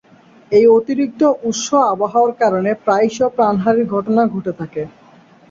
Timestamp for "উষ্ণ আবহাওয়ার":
1.43-2.33